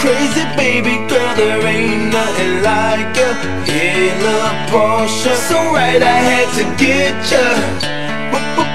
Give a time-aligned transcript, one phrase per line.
[0.00, 3.36] Crazy baby girl, there ain't nothing like ya.
[3.68, 7.44] Hey, little Portia, so right I had to get ya.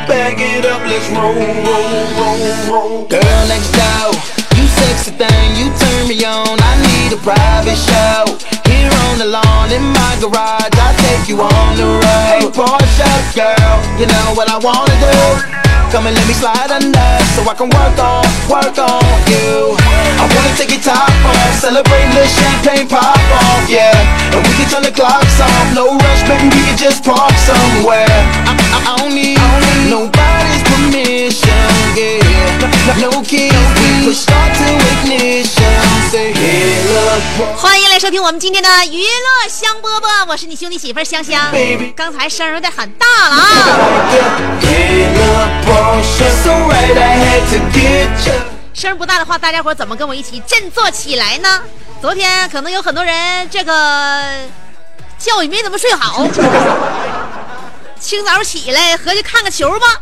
[0.05, 3.09] Bag it up, let's roll, roll, roll, roll.
[3.09, 4.13] Girl next door,
[4.53, 6.61] you sexy thing, you turn me on.
[6.61, 8.29] I need a private show.
[8.69, 12.37] Here on the lawn in my garage, I'll take you on the road.
[12.37, 15.17] Hey, Portia, girl, you know what I wanna do.
[15.89, 19.84] Come and let me slide under so I can work on, work on you.
[20.45, 23.97] I wanna take your top off, celebrate the champagne pop off, yeah.
[24.29, 28.05] And we can turn the clocks off, no rush, baby, we can just park somewhere.
[28.05, 29.41] I, I, I don't need
[29.89, 31.49] nobody's permission,
[31.97, 32.21] yeah.
[33.01, 33.49] No keys,
[33.81, 34.69] we push start to
[35.01, 35.81] ignition.
[36.13, 41.41] Say, hey, look, 欢迎来收听我们今天的娱乐香饽饽，我是你兄弟媳妇儿香香。
[41.95, 43.49] 刚才声有点喊大了啊！
[48.75, 51.61] 声不大的话，大家伙怎么跟我一起振作起来呢？
[52.01, 54.35] 昨天可能有很多人这个
[55.17, 56.27] 觉也没怎么睡好，
[57.99, 60.01] 清早起来合计看个球吧，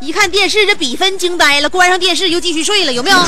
[0.00, 3.18] 一看电视这比分惊呆了，关上电视又继续睡了，有没有？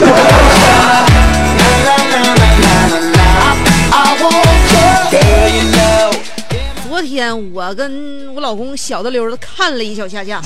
[6.89, 10.41] 昨天我跟我老公小的溜的看了一宿下架，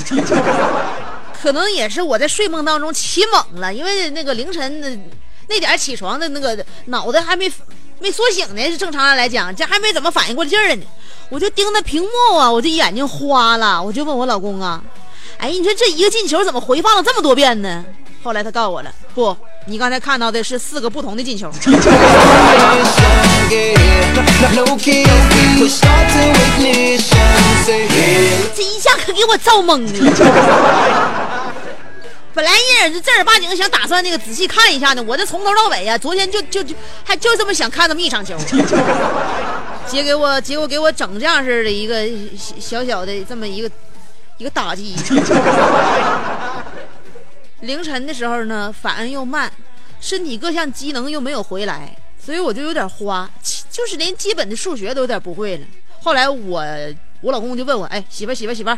[1.43, 4.97] 可能也是我在睡梦当中起猛了，因为那个凌晨那
[5.49, 7.51] 那点起床的那个脑袋还没
[7.99, 10.83] 没苏醒呢，是正常人来讲，这还没怎么反应过劲儿呢，
[11.27, 14.81] 我就盯着屏幕啊，我这眼睛花了，我就问我老公啊，
[15.37, 17.83] 哎，你说这一个进球怎么回放了这么多遍呢？
[18.23, 21.51] 后来他告诉我了，不，你刚才看到的是四个不同的进球。
[28.55, 31.32] 这一下可给我造懵了。
[32.33, 32.51] 本来
[32.81, 38.35] 人正儿八经想打算那个仔细看一下呢，我这从头到尾啊，昨天就就就还就这么想看那么一场球，
[39.87, 42.09] 结给我结果给我整这样式的一个
[42.59, 43.69] 小小的这么一个
[44.39, 44.95] 一个打击。
[47.61, 49.51] 凌晨的时候呢，反应又慢，
[50.01, 53.29] 身体各项机能又没有回来，所以我就有点花，
[53.69, 55.65] 就是连基本的数学都有点不会了。
[56.01, 56.63] 后来我
[57.21, 58.71] 我老公就问我，哎，媳妇儿媳妇媳妇，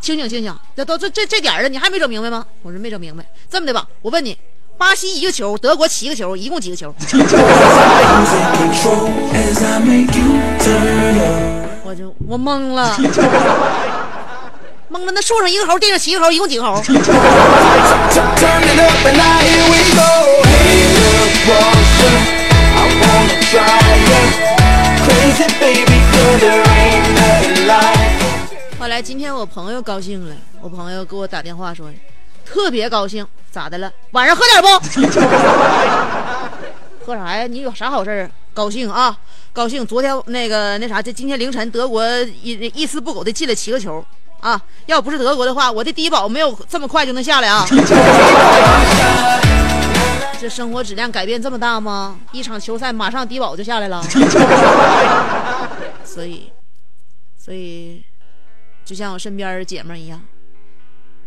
[0.00, 2.44] 清醒清醒，这都这这这点儿了，你还没整明白吗？
[2.62, 3.24] 我说没整明白。
[3.50, 4.36] 这么的吧，我问你，
[4.78, 7.20] 巴西一个球，德国七个球，一共几个球？control
[9.34, 10.24] as I make you
[10.58, 11.70] turn up.
[11.84, 12.96] 我就我懵了，
[14.90, 15.12] 懵了。
[15.12, 16.82] 那树上一个猴，地上七个猴，一共几个猴？
[28.80, 31.90] 后来今天我朋友高兴了，我朋友给我打电话说，
[32.46, 33.92] 特别高兴，咋的了？
[34.12, 34.68] 晚上喝点不？
[37.04, 37.46] 喝啥呀？
[37.46, 38.30] 你有啥好事儿？
[38.54, 39.14] 高兴啊，
[39.52, 39.86] 高兴！
[39.86, 42.02] 昨天那个那啥，这今天凌晨德国
[42.42, 44.02] 一一丝不苟的进了七个球
[44.40, 44.58] 啊！
[44.86, 47.66] 要不是德国的话，我的低保没有这么快就能下来啊！
[50.40, 52.18] 这生活质量改变这么大吗？
[52.32, 54.02] 一场球赛马上低保就下来了，
[56.02, 56.50] 所以，
[57.36, 58.02] 所以。
[58.90, 60.20] 就像我身边的姐们儿一样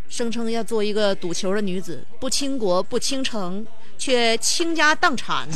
[0.09, 3.65] 声称要做一个赌球的女子不倾国不倾城
[3.97, 5.47] 却倾家荡产。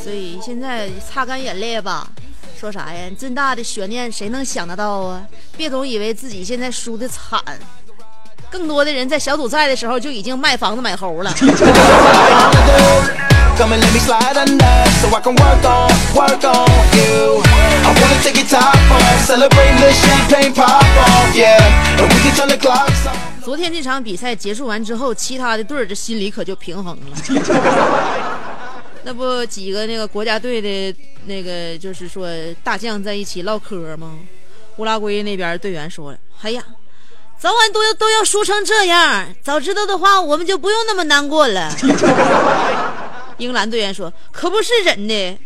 [0.00, 2.08] 所以现在擦干眼泪吧
[2.56, 3.10] 说啥呀？
[3.18, 5.26] 这么大的悬念谁能想得到啊？
[5.56, 7.42] 别总以为自己现在输的惨。
[8.50, 11.34] 更多的人在小组赛的时候就已经卖房子买猴了。
[23.42, 27.16] 昨天这场比赛结束完之后其他的队儿这心里可就平衡了。
[29.04, 32.28] 那不几个那个国家队的那个就是说
[32.64, 34.18] 大将在一起唠嗑吗？
[34.78, 36.62] 乌拉圭那边队员说了哎呀
[37.38, 41.70] 早晚都要都要输成这样，早知道的话，我们就不用那么难过了。
[43.38, 45.38] ”英格兰队员说：“可不是真的，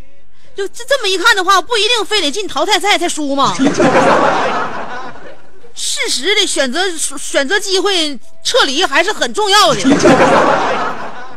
[0.54, 3.54] 就这这么一看的话，不一定非得进淘汰赛才输嘛。
[5.74, 9.80] ”事实的选择选择机会撤离还是很重要的。”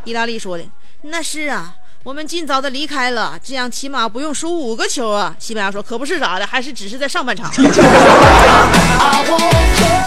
[0.05, 0.63] 意大利说的
[1.03, 1.73] ：“那是啊。”
[2.03, 5.33] 我们尽早的离开了，这样起码不用输五个球啊！
[5.39, 7.50] 西班牙说：“可不是咋的，还是只是在上半场。”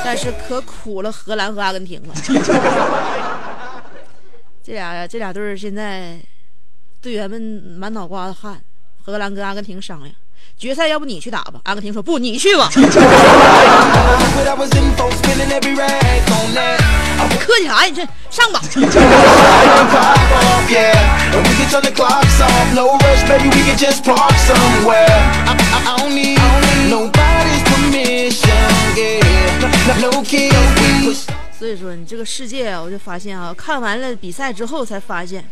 [0.04, 2.14] 但是可苦了荷兰和阿根廷了。
[4.62, 6.20] 这俩这俩队儿现在
[7.00, 8.60] 队员们满脑瓜子汗。
[9.02, 10.12] 荷兰跟阿根廷商量。
[10.58, 11.60] 决赛要不你去打吧？
[11.64, 12.70] 阿根廷说不，你去吧。
[17.38, 17.84] 客气啥？
[17.84, 18.60] 你这上吧。
[31.58, 35.42] 所以说，你这个世界啊，我就发现啊，看完了比赛之后才发现，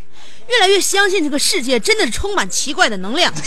[0.49, 3.33] 越来越相信这个世界真的是充满奇怪的能量。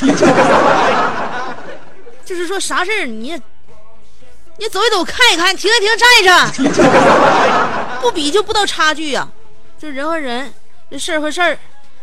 [2.25, 3.39] 就是说啥事儿你，
[4.57, 6.51] 你走一走看一看，停一停站一站，
[8.01, 9.29] 不比就不知道差距呀。
[9.77, 10.51] 就人和人，
[10.89, 11.55] 这事儿和事儿，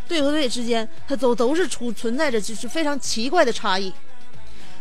[0.07, 3.93] 队和队之间，它都都是出存在着就是非常奇怪的差异。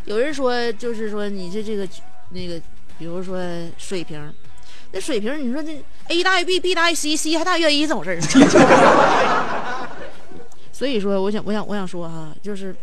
[0.05, 1.87] 有人说，就是说你这这个
[2.29, 2.61] 那个，
[2.99, 3.39] 比如说
[3.77, 4.31] 水平，
[4.93, 8.39] 那水平你说这 A 大于 B，B 大于 C，C 还大于 A 怎么回事？
[10.71, 12.73] 所以说，我想，我想，我想说哈，就是。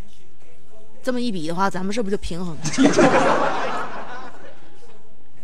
[1.03, 2.61] 这么一比的话，咱们是不是就平衡了？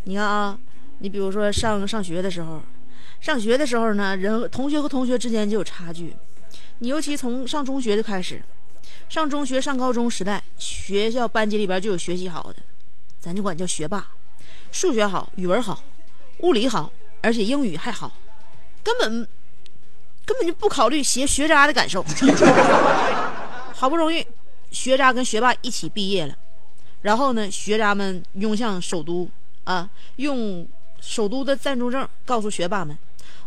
[0.05, 0.59] 你看啊，
[0.99, 2.61] 你比如说上上学的时候，
[3.23, 6.15] 上学的时候呢，人同学和同学之间就有差距。
[6.81, 8.43] 你尤其从上中学就开始，
[9.09, 12.57] 上中学、上高中时代，学校班级里边就有学习好的，
[13.19, 14.07] 咱就管叫学霸，
[14.71, 15.83] 数学好，语文好，
[16.41, 16.93] 物理好，
[17.23, 18.13] 而且英语还好，
[18.83, 19.27] 根本
[20.25, 22.05] 根本就不考虑学 学渣的感受。
[23.73, 24.27] 好不容易。
[24.73, 26.35] 学渣跟学霸一起毕业了，
[27.01, 29.27] 然后呢，学渣们涌向首都
[29.65, 30.69] 啊，用
[31.01, 32.99] 首都的暂住证告诉学霸们，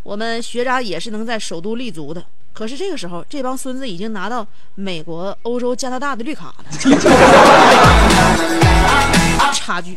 [0.01, 2.25] 我们学渣也是能在首都立足的。
[2.51, 4.45] 可是这个时候，这帮孙子已经拿到
[4.75, 6.65] 美国、欧洲、加拿大的绿卡了，
[9.53, 9.95] 差距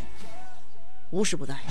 [1.12, 1.54] 无时不在。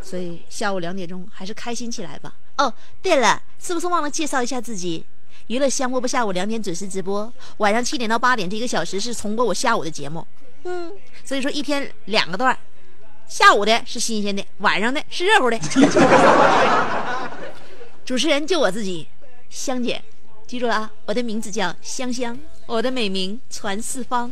[0.00, 2.32] 所以下午两点钟还是开心起来吧。
[2.56, 2.72] 哦，
[3.02, 5.04] 对了，是不是忘了介绍一下自己？
[5.46, 10.24] 娱乐香饽饽下午两点准时直播，晚上七点到八点这一个小时是重播我下午的节目。
[10.64, 10.92] 嗯，
[11.24, 12.56] 所以说一天两个段，
[13.26, 15.58] 下午的是新鲜的，晚上的是热乎的。
[18.04, 19.08] 主持人就我自己，
[19.48, 20.02] 香姐，
[20.50, 22.36] 记住了啊，我的名字叫香香，
[22.66, 24.28] 我的美名传四方。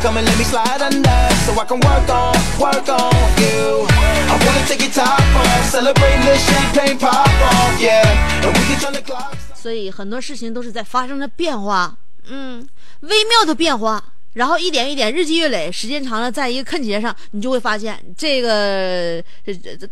[0.00, 3.10] Come and let me slide under so I can work on, work on
[3.40, 3.88] you.
[4.28, 8.04] I wanna take your top off, celebrate the champagne pop off, yeah.
[8.44, 9.32] And we can turn the clock.
[9.54, 11.96] 所以很多事情都是在发生着变化，
[12.28, 12.68] 嗯，
[13.00, 14.04] 微妙的变化，
[14.38, 19.20] 然后一点一点，日积月累，时间长了，在一个坑节上，你就会发现这个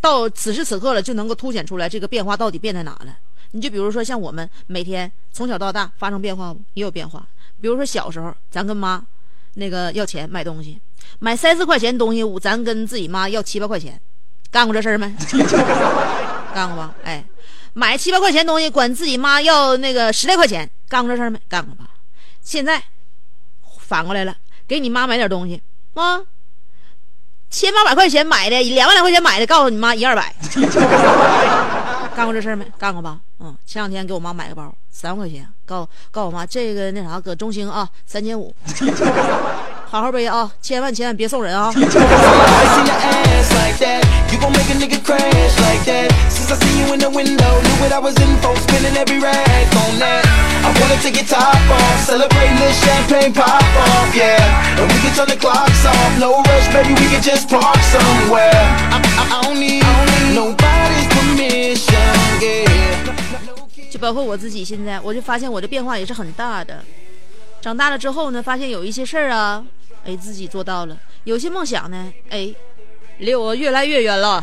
[0.00, 3.18] 到此时此刻了，就能够凸显出来这个变化到底变在哪了。
[3.50, 6.60] 你就比如说像我们每天从小到大发生变化不？
[6.74, 7.26] 也有变化。
[7.60, 9.04] 比如说小时候，咱跟妈。
[9.58, 10.78] 那个要钱买东西，
[11.18, 13.98] 买三四块钱东西，咱跟自己妈要七八块钱，
[14.50, 15.10] 干过这事儿没？
[16.52, 16.94] 干过吧？
[17.02, 17.24] 哎，
[17.72, 21.40] 买七八块钱东西，管自己妈要那个十来块钱，干过这事儿没？
[21.48, 21.88] 干过吧？
[22.42, 22.82] 现在
[23.86, 24.34] 反过来了，
[24.66, 25.62] 给你妈买点东西，
[25.94, 26.20] 啊，
[27.48, 30.34] 千八百块钱买的，两万来块钱买的，告诉你妈一二百，
[32.16, 32.66] 干过这事没？
[32.78, 33.20] 干过吧？
[33.38, 34.74] 嗯，前两天给我妈买个包。
[34.90, 38.54] 三万块钱，告告诉我妈，这个那啥，搁中兴啊，三千五，
[39.88, 41.72] 好好背啊，千万千万别送人啊。
[63.90, 66.84] 就包括我自己，现在我就发现我的变化也是很大的。
[67.62, 69.64] 长大了之后呢，发现有一些事儿啊，
[70.06, 72.54] 哎，自己做到了；有些梦想呢，哎，
[73.18, 74.40] 离我越来越远了。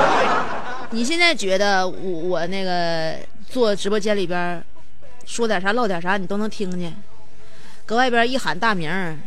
[0.90, 3.16] 你现在觉得我我那个
[3.48, 4.62] 做直播间里边，
[5.24, 6.94] 说点啥唠点啥，你都能听见。
[7.86, 9.18] 搁外边一喊大名，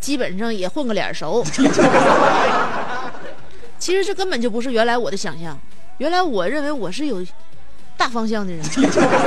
[0.00, 1.44] 基本上也混个脸熟。
[3.78, 5.58] 其实这根本就不是原来我的想象，
[5.98, 7.24] 原来我认为我是有
[7.96, 8.64] 大方向的人，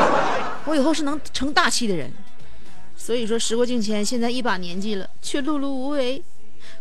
[0.65, 2.12] 我以后是能成大器的人。
[3.08, 6.22] 所以说时过境迁，现在一把年纪了，却碌碌无为，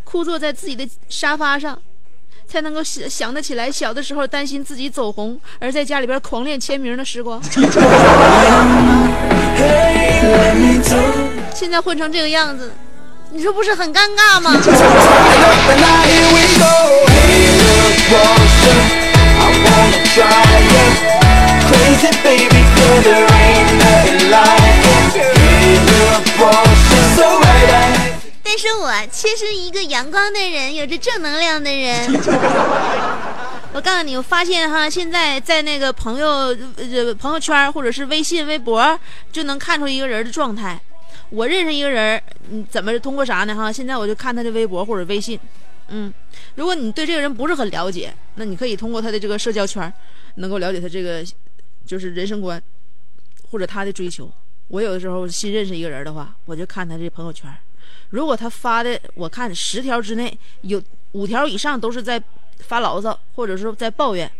[0.02, 1.80] 枯坐在自己的沙发上，
[2.48, 7.40] 才能够想想得起来小的时候担心自己走红，而在家里边狂练签名的时光。
[11.54, 12.72] 现在混成这个样子，
[13.30, 14.50] 你说不是很尴尬吗
[21.70, 22.64] ？Crazy baby,
[23.04, 25.35] there ain't nothing like it.
[28.42, 32.06] 但是我却是一个阳光的人，有着正能量的人。
[33.74, 38.98] 我告诉你，我发现哈，现在在那个朋友呃朋友圈或者是微信、微博，
[39.30, 40.80] 就能看出一个人的状态。
[41.28, 43.54] 我认识一个人，你，怎么通过啥呢？
[43.54, 45.38] 哈，现在我就看他的微博或者微信，
[45.88, 46.12] 嗯，
[46.54, 49.92] 如果你对这个人不是很了解，那你可以通过他的这个社交圈，
[50.36, 51.22] 能够了解他这个
[51.84, 52.62] 就是人生观
[53.50, 54.30] 或者他的追求。
[54.68, 57.48] 我有的时候新认识一个人的话，我就看他这朋友圈，
[58.10, 60.82] 如果他发的我看十条之内有
[61.12, 62.22] 五条以上都是在
[62.58, 64.30] 发牢骚或者是在抱怨，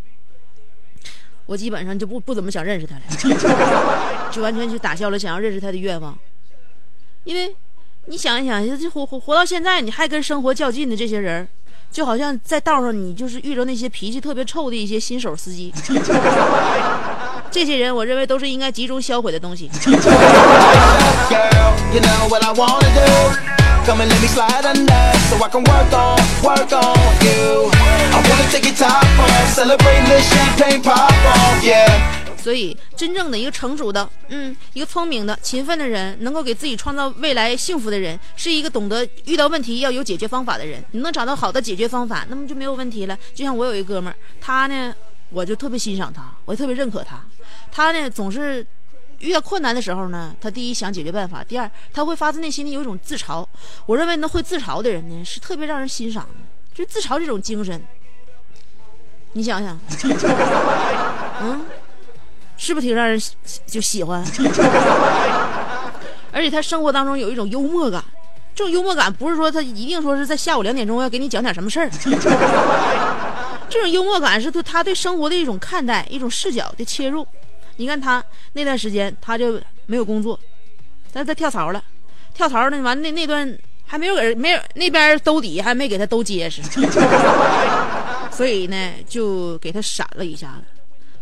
[1.47, 3.03] 我基本上就不不怎么想认识他了，
[4.33, 6.19] 就完全就打消了想要认识他的愿望。
[7.25, 7.55] 因为
[8.07, 11.47] 你想一想，这活活活到现在，你还跟生活较劲的这些人，
[11.91, 15.73] 就好像在道上你就是遇着那些脾气特别臭的一些新手司机，
[17.51, 19.71] 这些人我认为都是应该集中销毁的东西。
[32.37, 40.85] 所以，真正的一个成熟的，嗯，一个聪明的、勤奋的人，能够给自己创造未来幸福的人，是一个懂得遇到问题要有解决方法的人。
[40.93, 43.19] 你能找到好的解决方法，那么就没有问题了。
[43.35, 44.95] 就像我有一哥们儿，他呢，
[45.31, 47.21] 我就特别欣赏他，我就特别认可他。
[47.77, 48.67] 他呢，总是
[49.19, 53.45] 遇到困难的时候呢，他第一想解决办法，第二他会发自内心的有一种自嘲。
[53.85, 56.31] 我认为那会自嘲的人呢，是特别让人欣赏的，
[56.75, 57.79] 就自嘲这种精神。
[59.35, 59.79] 你想想，
[61.43, 61.67] 嗯。
[62.59, 63.21] 是不是挺让人
[63.67, 64.25] 就喜欢？
[66.33, 68.03] 而且他生活当中有一种幽默感，
[68.55, 71.91] 这种幽默感不是说他一定说是在下午两点钟要给你讲点什么事儿，
[73.69, 77.29] 这种幽默感是对他对生活的一种看待，一种视角的切入。
[77.77, 80.39] 你看他那段时间他就没有工作，
[81.13, 81.83] 但是他跳槽了，
[82.35, 86.63] 跳槽呢完那那段还没有给没有那边兜底还没给他兜结实，
[88.33, 90.65] 所以呢就给他闪了一下子。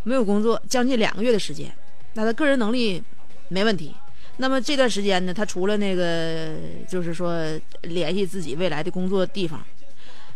[0.03, 1.71] 没有工作将近两个月的时间，
[2.13, 3.01] 那他个人能力
[3.47, 3.93] 没问题。
[4.37, 6.55] 那么这段时间呢，他除了那个
[6.87, 9.63] 就是说联系自己未来的工作地方，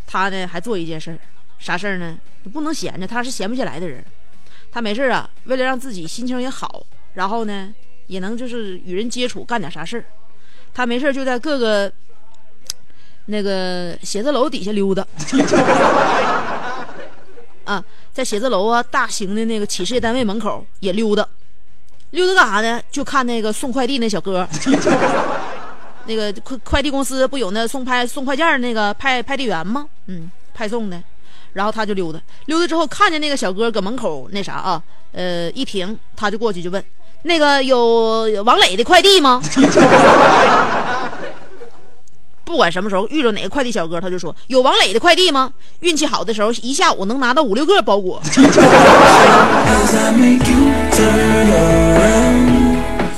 [0.08, 1.18] 他呢还做一件事，
[1.60, 2.18] 啥事儿呢？
[2.52, 4.04] 不能闲着，他是闲不下来的人。
[4.72, 6.84] 他没事啊，为了让自己心情也好，
[7.14, 7.74] 然后呢
[8.08, 10.04] 也能就是与人接触，干点啥事。
[10.74, 11.92] 他没事就在各个
[13.26, 15.06] 那个写字楼底下溜达。
[17.66, 21.28] 啊，在写字楼啊，大型的那个企事业单位门口也溜达，
[22.12, 22.82] 溜达干啥呢？
[22.92, 24.48] 就看那个送快递那小哥，
[26.06, 29.88] 那个快快递公司不有那送派送快件那个派派递员吗？
[30.08, 31.02] 嗯，派送的，
[31.54, 36.84] 然后他就溜达，溜达之后看见那个小哥搁门口那啥啊，呃，一停，他就过去就问，
[37.24, 39.42] 那个有王磊的快递吗？
[42.46, 45.54] 不管什么时候遇着哪个快递小哥，他就说有王磊的快递吗？
[45.82, 48.20] 运气好的时候，一下午能拿到五六个包裹。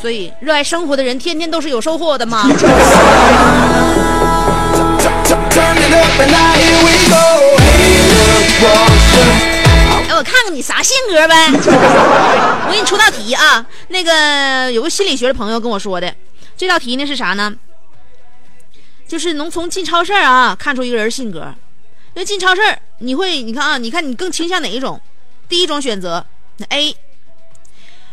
[0.02, 2.44] 所以，热爱生活的人天天都是有收获的嘛。
[8.68, 11.52] 哎，我看看你啥性格呗。
[12.68, 16.14] 我给你出道题啊，那个有个心理学的朋友跟我说的，
[16.56, 17.56] 这道题呢是啥呢？
[19.08, 21.54] 就是能从进超市啊看出一个人性格。
[22.14, 22.62] 那进超市，
[23.00, 25.00] 你会你看啊，你看你更倾向哪一种？
[25.48, 26.26] 第一种选择
[26.58, 26.96] 那 A，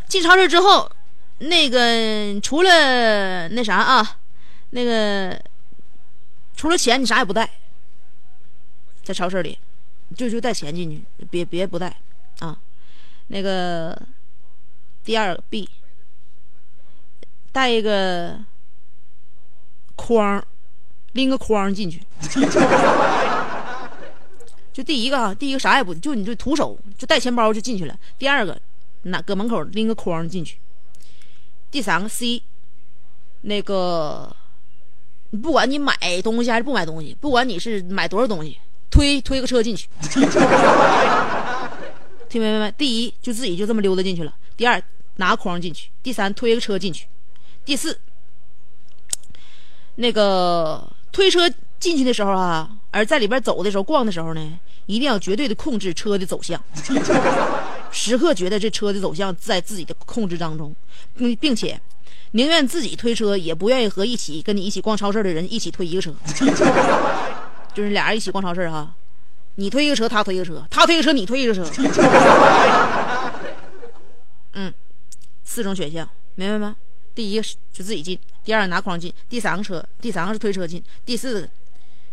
[0.09, 0.91] 进超市之后，
[1.39, 4.17] 那个除了那啥啊，
[4.71, 5.41] 那个
[6.57, 7.49] 除了钱你啥也不带，
[9.05, 9.59] 在超市里
[10.17, 11.97] 就就带钱进去，别别不带
[12.41, 12.59] 啊。
[13.29, 14.01] 那个
[15.05, 15.69] 第二个 B，
[17.53, 18.39] 带一个
[19.97, 20.43] 筐，
[21.13, 22.03] 拎个筐进去。
[24.73, 27.99] 就第一个啊，第一个啥也不，就你就徒手就带钱包就进去了。
[28.17, 28.61] 第二个，
[29.03, 30.57] 拿搁门口拎个筐进去。
[31.71, 32.43] 第三个 C，
[33.41, 34.35] 那个
[35.43, 38.59] 不管你买东西还是不买东西，不管你是买多少东西，
[38.91, 39.89] 推推个车进去，
[42.29, 42.73] 听明白没？
[42.77, 44.83] 第一就自己就这么溜达进去了，第二
[45.17, 47.07] 拿筐进去，第三推个车进去，
[47.65, 47.99] 第四
[49.97, 56.63] 那个推车进去的时候啊，而在里边走的时候逛的时候呢，一定要绝对的控制车的走向。
[57.91, 60.75] 时刻觉得这车的走向在自己的控制当中，
[61.17, 61.81] 并并且
[62.33, 66.15] 宁愿自己推车，也不愿意和一起跟你一起逛超市的人一起推一个车，
[67.79, 68.93] 就是俩人一起逛超市哈，
[69.55, 71.63] 你推一个车，他推一个车，他推一个车，你推一个车，
[74.55, 74.75] 嗯，
[75.45, 76.75] 四种选项，明白吗？
[77.15, 81.49] 第一个是就自己进，第二拿筐进，第三个车，第三个是推车进，第四个，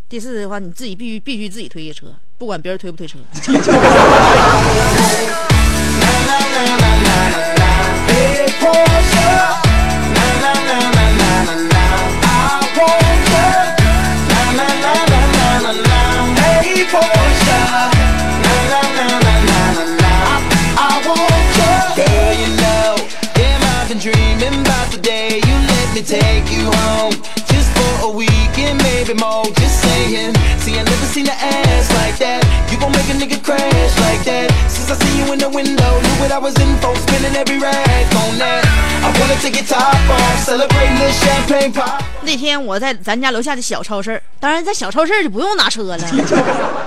[0.07, 3.17] 第四的话你自己必须必须自己推一个车，不管别人推不推车。
[26.05, 27.13] take you home.
[27.47, 28.11] Just for a
[28.55, 29.45] weekend, maybe more.
[29.53, 30.33] Just saying.
[30.59, 32.43] See, I never seen an ass like that.
[32.71, 34.51] You gon' make a nigga crash like that.
[34.69, 36.95] Since I seen you in the window, knew what I was in for.
[36.95, 38.63] Spinning every rag on that.
[39.03, 42.03] I wanna take your top off, celebrate the champagne pop.
[42.23, 45.97] 那天我在咱家楼下的小超市当然在小超市就不用拿车了，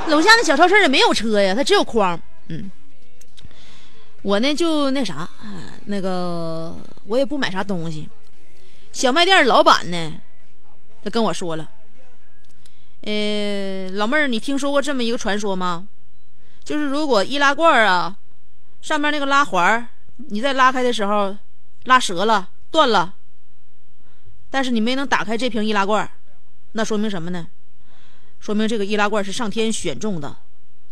[0.08, 2.20] 楼下的小超市也没有车呀，它只有筐。
[2.48, 2.70] 嗯，
[4.22, 5.28] 我呢就那啥，
[5.86, 8.08] 那个我也不买啥东西。
[8.92, 10.12] 小卖店老板呢，
[11.10, 11.70] 跟我说了，
[13.02, 15.88] 呃，老妹儿，你听说过这么一个传说吗？
[16.64, 18.18] 就是如果易拉罐啊，
[18.82, 21.36] 上面那个拉环，你在拉开的时候
[21.84, 23.14] 拉折了、断了，
[24.50, 26.10] 但是你没能打开这瓶易拉罐，
[26.72, 27.48] 那说明什么呢？
[28.40, 30.36] 说明这个易拉罐是上天选中的，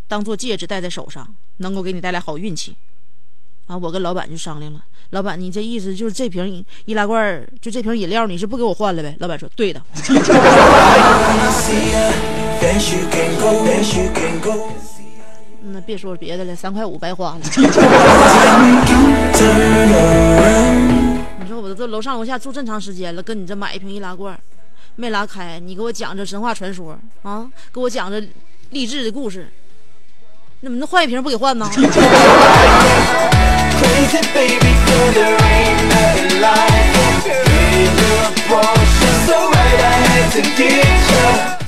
[0.09, 2.77] 当做戒指戴在手上，能够给你带来好运气。
[3.67, 9.17] 啊，我跟老板就商量了，老板，你这意思就是这瓶易拉罐，就这瓶饮料，你是不给我换了呗？
[9.19, 9.83] 老板说，对的。
[15.69, 17.41] 那别说别的了，三块五白花了。
[21.41, 24.39] 你说我这楼上楼下住这么长时间了，跟你这买一瓶易拉罐，
[24.95, 28.25] 没拉开，你给我讲这神话传说啊，给我讲这
[28.71, 29.49] 励志的故事，
[30.61, 31.69] 那么那换一瓶不给换呢.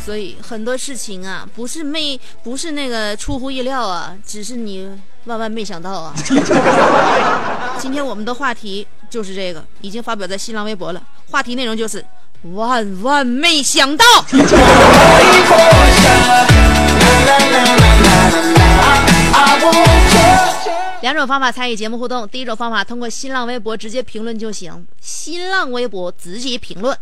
[0.05, 4.89] 所以很多事情啊，不是没不是那个出乎意料啊，只是你
[5.27, 6.15] 万万没想到啊。
[7.79, 11.03] 今天我们的话题就是这个，已经发表在新浪微博了。
[11.31, 12.05] 话题内容就是
[12.55, 14.05] 万万没想到。
[21.01, 26.97] 两种方法参与节目互动，第一种方法通过新浪微博直接评论就行，新浪微博直接评论，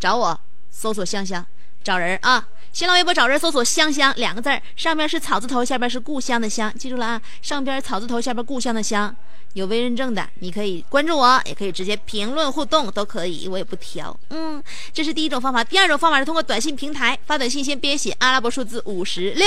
[0.00, 0.38] 找我
[0.70, 1.44] 搜索香香，
[1.82, 2.46] 找人啊。
[2.70, 7.22] 新浪微博找人搜索“香香”两个字儿，上边是草字头，下边是故乡的乡，记住了啊！
[7.40, 9.12] 上边草字头，下边故乡的乡，
[9.54, 14.14] 有微认证的，你可以关注我，也可以直接评论互动，都可以，我也不挑。
[14.28, 15.64] 嗯，这是第一种方法。
[15.64, 19.46] 第二种方法是通过短信平台发短信，先编写阿拉伯数字五十六，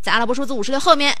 [0.00, 1.14] 在阿拉伯数字五十六后面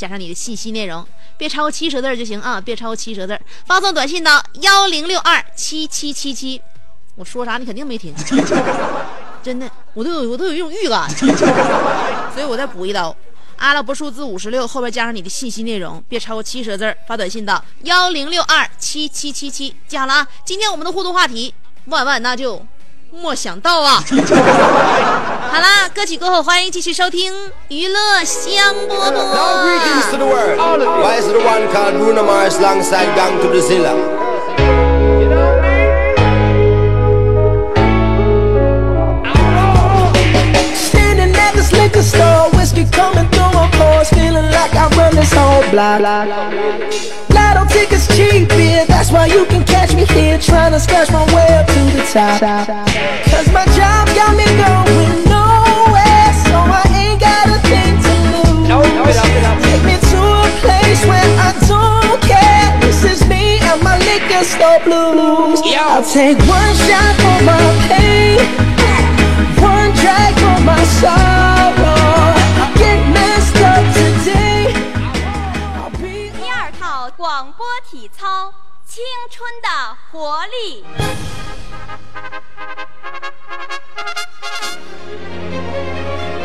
[0.00, 3.40] 加上你的信息内容，别超过七十字儿就行啊，别超过七十字儿。
[3.66, 6.58] 发送短信到幺零六二七七七七，
[7.16, 8.14] 我说啥你肯定没听，
[9.44, 11.06] 真的，我都有我都有一种预感，
[12.32, 13.14] 所以我再补一刀。
[13.58, 20.28] 阿拉伯数字五十六后边加上你的信息内容，别超过七十字，发短信到幺零六二七七七七，记好了啊！
[20.46, 21.52] 今天我们的互动话题，
[21.84, 22.64] 万万那就
[23.10, 24.02] 莫想到啊！
[25.52, 27.32] 好啦，歌曲过后，欢迎继续收听
[27.68, 30.18] 娱乐香饽 Now greetings to 饽。
[30.18, 30.58] the world.
[31.02, 33.94] Why is the one called Bruno Mars alongside Gang to the Zilla?
[40.74, 44.79] Standing at this liquor store, whiskey coming through my pores, feeling like I
[45.10, 46.00] run this whole block.
[47.30, 51.24] Lotto tickets cheap, yeah, that's why you can catch me here, trying to scratch my
[51.34, 52.40] way up to the top.
[53.30, 58.68] Cause my job got me going nowhere, so I ain't got a thing to lose.
[59.62, 62.80] Take me to a place where I don't care.
[62.80, 65.60] This is me and my liquor store blues.
[65.78, 68.38] I'll take one shot for my pain.
[69.60, 71.99] One drag for my sorrow.
[77.40, 78.52] 广播体操，
[78.84, 80.84] 青春的活力。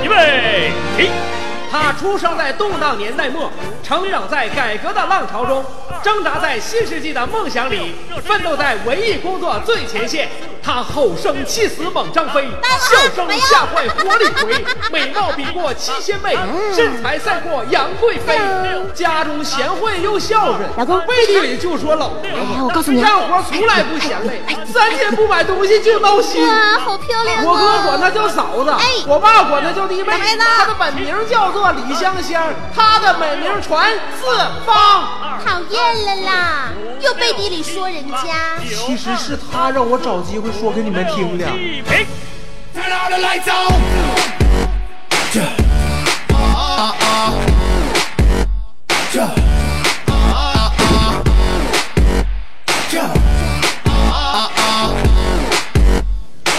[0.01, 1.34] 预备起！
[1.75, 3.51] 他出生在动荡年代末，
[3.83, 5.63] 成长在改革的浪潮中，
[6.01, 7.93] 挣扎在新世纪的梦想里，
[8.25, 10.29] 奋斗在文艺工作最前线。
[10.63, 12.47] 他吼声气死猛张飞，
[12.79, 16.35] 笑声吓坏活李逵，美貌比过七仙妹，
[16.73, 18.39] 身材赛过杨贵妃。
[18.95, 22.21] 家中贤惠又孝顺，老公背地里就说老婆。
[22.23, 26.41] 哎我告诉你啊干活从来不嫌累，三天不买东西就闹心。
[26.47, 27.43] 哇，好漂亮啊！
[27.45, 30.13] 我哥管她叫嫂子，哎我爸管她叫弟妹。
[30.39, 35.03] 她的本名叫做李香香，她的美名传四方。
[35.45, 36.69] 讨厌了啦，
[37.01, 38.57] 又背地里说人家。
[38.63, 41.45] 其实是她让我找机会说给你们听的。
[42.73, 43.51] 在哪的来走？
[45.31, 45.41] 这
[46.33, 47.33] 啊啊
[49.11, 49.21] 这。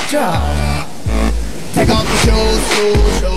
[0.08, 0.20] 这，
[1.74, 2.30] 太高的修
[2.68, 2.74] 修
[3.20, 3.35] 修。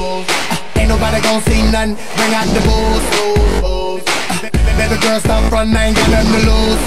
[1.00, 1.96] Uh, nobody gon' see nothing.
[2.16, 4.04] Bring out the booze, booze, booze.
[4.04, 6.80] Uh, Baby girl, stop front, I ain't got nothing to lose.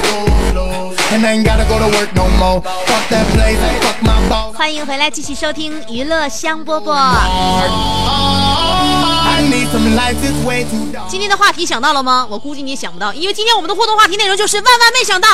[1.13, 2.61] And I ain't gotta go to work no more.
[2.63, 4.55] Fuck that place, fuck my boss.
[4.57, 6.93] 欢迎回来，继续收听娱乐香饽饽。
[9.25, 10.67] I need some lights, it's way.
[11.09, 12.27] 今天的话题想到了吗？
[12.29, 15.29] 我估计你也想不到，因为今天我们的互动话题内容就是万万没想到。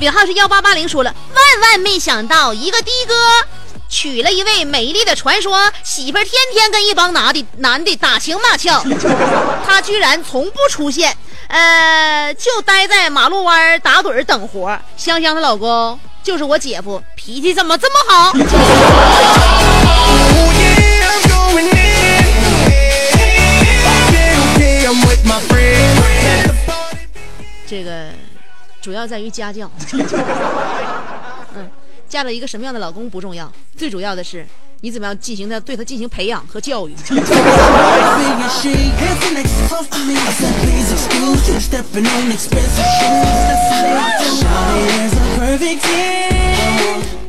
[0.00, 3.14] 尾号是幺八八零说了，万万没想到，一个的哥
[3.88, 8.84] 娶了一位美丽的传说媳妇儿，天天跟一帮男的男的打情骂俏，
[9.66, 11.16] 他居然从不出现，
[11.48, 14.80] 呃，就待在马路弯儿打盹儿等活儿。
[14.96, 18.44] 香香的老公就是我姐夫，脾气怎么这么好？Oh
[27.70, 28.06] 这个
[28.88, 29.70] 主要在于家教。
[31.54, 31.68] 嗯，
[32.08, 34.46] 嫁了一个什么样的老公不重要，最主要的是
[34.80, 36.94] 你怎么样进行的对他进行培养和教育。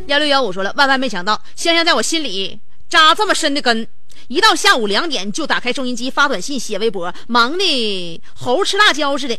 [0.07, 3.85] 幺六幺五说了，万万没想到，香香在我心里扎这么深的根。
[4.29, 9.37] 一到下午两点就打开收音机发短信写微博，忙的猴吃辣椒似的。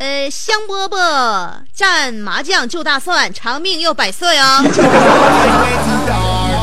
[0.00, 4.80] 呃，香饽饽蘸麻酱就大蒜，长命又百岁啊！way too
[6.08, 6.56] dark.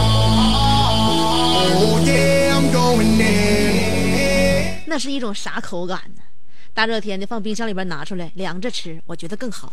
[1.76, 4.82] Oh yeah, I'm going in.
[4.88, 6.23] 那是一种啥口感呢？
[6.73, 9.71] 大热天的放冰箱里边拿出来凉着吃，我觉得更好。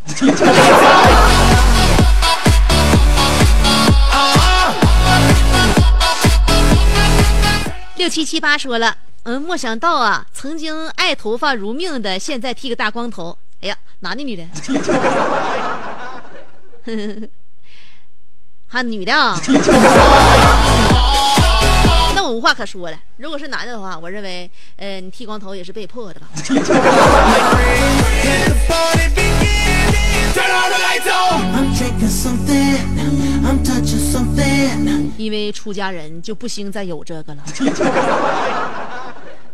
[7.96, 13.38] 六七七八说了，嗯，没想到啊，曾经爱头发如命的，现在剃个大光头。
[13.64, 14.44] 哎呀，男的女的。
[18.68, 19.40] 还女的啊？
[22.14, 26.28] 那我无话可说了，如果是男的的话，我认为呃你剃光头也是被迫的吧。
[35.16, 37.42] 因为出家人就不兴再有这个了。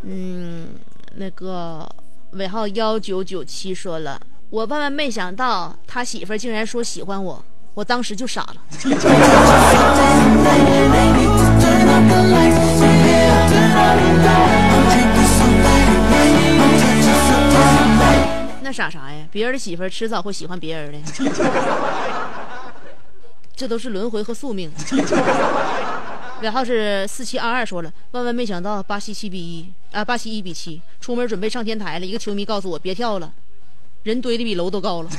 [0.02, 0.70] 嗯，
[1.14, 1.88] 那个。
[2.32, 8.56] 尾号幺九九七说了我万万没想到他媳妇竟然说喜欢我我当时就傻了。
[18.62, 19.24] 那傻啥呀？
[19.30, 20.98] 别人的媳妇迟早会喜欢别人的。
[23.54, 24.70] 这都是轮回和宿命。
[26.42, 33.30] 尾号是四七二二说了，万万没想到巴西七比一啊，巴西一比七，出门准备上天台了，一个球迷告诉我别跳了，
[34.04, 35.10] 人堆的比楼都高了。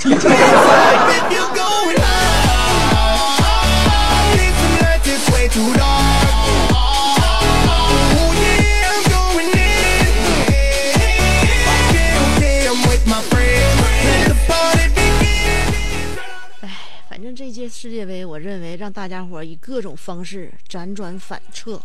[17.52, 21.82] 这届世界杯，我认为让大家伙以各种方式辗转反侧。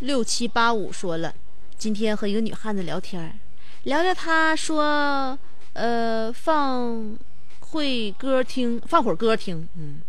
[0.00, 1.34] 六七八五说了，
[1.78, 3.40] 今天和一个女汉子聊天，
[3.84, 5.38] 聊聊她说，
[5.72, 7.16] 呃，放
[7.60, 10.02] 会歌听，放会歌听，嗯，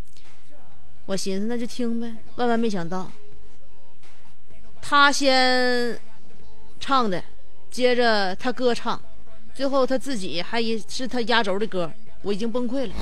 [1.05, 3.09] 我寻思那就听呗，万万没想到，
[4.81, 5.97] 她先
[6.77, 7.23] 唱的，
[7.71, 9.01] 接着她哥唱，
[9.55, 11.89] 最后他自己还一是他压轴的歌，
[12.23, 12.93] 我已经崩溃了。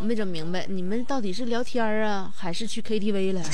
[0.00, 3.42] 没整明白，你们到底是聊天啊，还是去 KTV 了？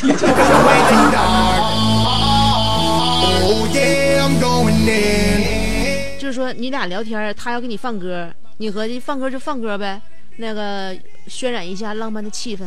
[6.18, 10.00] 就是说，你俩聊天，他要给你放歌，你合计放歌就放歌呗，
[10.36, 10.94] 那个
[11.28, 12.62] 渲染一下浪漫的气氛。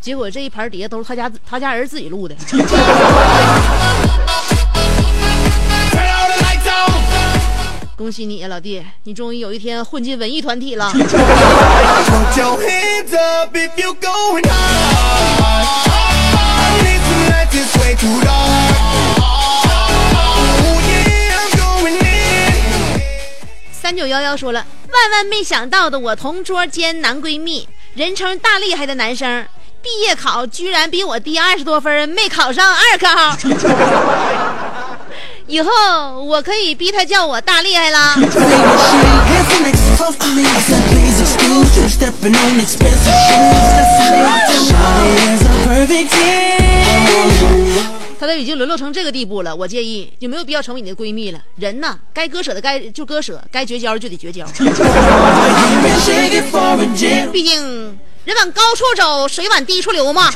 [0.00, 2.34] 结果这一盘底下都是他家他家人自己录的。
[8.00, 10.90] 恭喜你呀，老弟，你终于有一天混进文艺团体了。
[10.90, 11.04] Put
[12.34, 15.66] your hands up if you're going hard.
[16.80, 18.78] Listen, like this way too dark.
[20.62, 23.02] Oh yeah, I'm going in.
[23.70, 29.46] 三九幺幺说了，万万没想到的，我同桌兼男闺蜜，人称大厉害的男生，
[29.82, 33.36] 毕业考居然比我低二十多分，没考上二高。
[35.50, 35.70] 以后
[36.22, 38.14] 我可以逼他叫我大厉害啦。
[48.20, 51.40] 他都已经沦落成这个地步了，我建议就没有必要成为你的闺蜜了。
[51.56, 54.46] 人呢，该割舍的该就割舍，该绝交就得绝交。
[57.32, 60.30] 毕竟人往高处走，水往低处流嘛。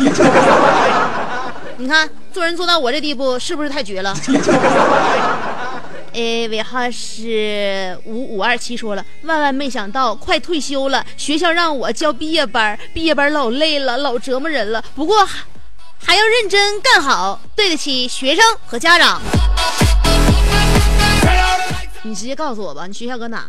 [1.76, 4.14] 你看，做人做到我这地步，是不是太绝了？
[6.14, 14.84] 哎，尾号是五五二七说了，万万没想到，快退休了，学校让我交毕业班，毕业班老累了，老折磨人了。
[14.94, 19.20] 不过还还要认真干好，对得起学生和家长。
[22.02, 23.46] 你直接告诉我吧，你学校搁哪？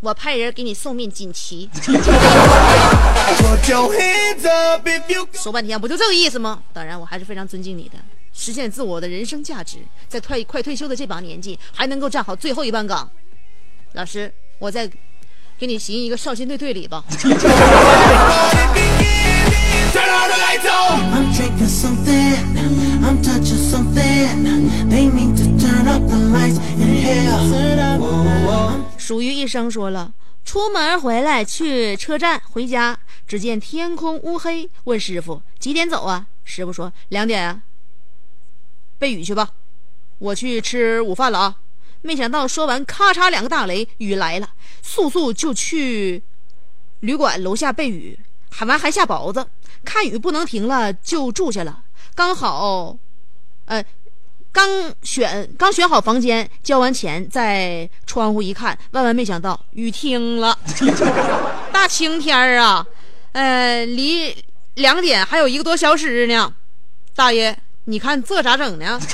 [0.00, 1.68] 我派人给你送面锦旗。
[1.82, 6.62] Put your hands up if you 说半天不就这个意思吗？
[6.72, 7.96] 当然，我还是非常尊敬你的，
[8.32, 9.78] 实现自我的人生价值，
[10.08, 13.10] 在快快退休的这把年纪，还能够站好最后一班岗。
[13.94, 14.86] 老师，我再
[15.58, 17.02] 给你行一个少先队队礼吧。
[29.06, 30.12] 属于医生说了，
[30.44, 32.98] 出门回来去车站回家。
[33.24, 36.26] 只见天空乌黑，问师傅几点走啊？
[36.42, 37.62] 师傅说两点啊。
[38.98, 39.50] 背雨去吧，
[40.18, 41.56] 我去吃午饭了啊。
[42.02, 44.50] 没想到说完咔嚓两个大雷，雨来了，
[44.82, 46.24] 速速就去
[46.98, 48.18] 旅馆楼下背雨。
[48.50, 49.46] 喊完还下雹子，
[49.84, 51.84] 看雨不能停了就住下了。
[52.16, 52.98] 刚好
[53.66, 53.84] 呃。
[54.56, 54.70] 刚
[55.02, 60.58] 选刚选好房间，交完钱，在窗户一看，万万没想到雨停了。
[61.70, 62.86] 大晴天儿啊，
[63.32, 64.34] 呃，离
[64.76, 66.50] 两点还有一个多小时呢。
[67.14, 68.98] 大爷，你看这咋整呢？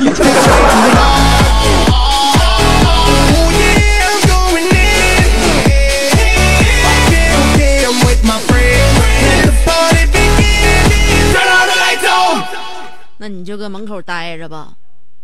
[13.18, 14.68] 那你就搁门口待着吧。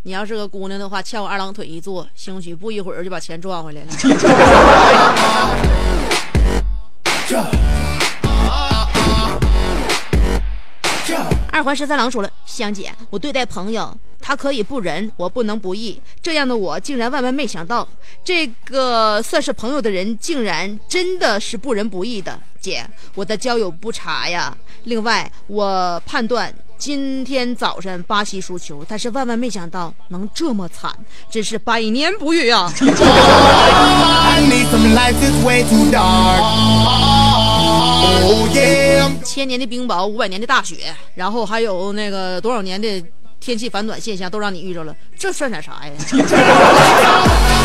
[0.08, 3.88] 你要是个姑娘的话，翘个二郎腿一坐，兴许不一会儿就把钱赚回来了。
[11.52, 16.00] 二环十三郎说了：“香姐，我对待朋友，他可以不仁，我不能不义。
[16.22, 17.86] 这样的我，竟然万万没想到，
[18.24, 22.40] 这个算是朋友的人，竟然真的是不仁不义的。
[22.62, 22.82] 姐，
[23.14, 24.56] 我的交友不差呀。
[24.84, 30.96] 另外，我判断今天早晨巴西输球，但是万万没想到能这么惨，
[31.28, 32.72] 真是百年不遇啊.
[38.22, 38.48] Oh
[39.24, 43.04] 千年的冰雹，五百年的大雪，然后还有那个多少年的
[43.40, 45.92] 天气反暖现象，都让你遇着了，这算点啥呀？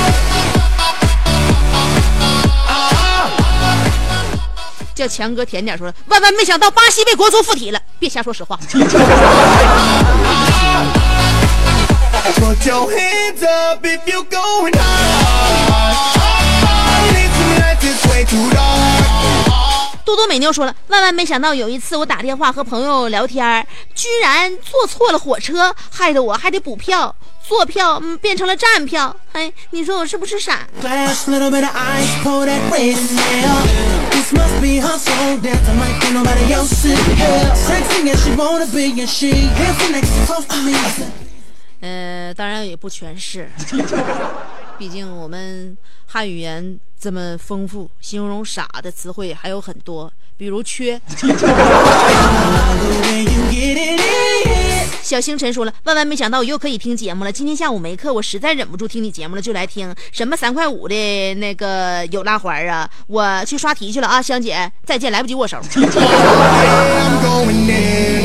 [4.95, 8.59] 叫强哥甜点说，万万没想到巴西被国足附体了，别瞎说实话。
[20.05, 27.15] 多多美妞说了，万万没想到，有一次我打电话和朋友聊天儿，居然坐错了火车，害得我还得补票、
[27.47, 29.15] 坐票，嗯，变成了站票。
[29.31, 30.67] 哎，你说我是不是傻？
[41.81, 43.49] 呃，当然也不全是，
[44.77, 46.79] 毕竟我们汉语言。
[47.03, 51.01] 这么丰富，形容傻的词汇还有很多，比如缺。
[55.03, 57.31] 小星辰说了，万万没想到我又可以听节目了。
[57.31, 62.89] 今天下午没课，我实在忍不住听你节目了，就来听什么三块五的那个有拉环啊。
[63.07, 65.59] 我去刷题去了啊，香姐，再见，来不及握手。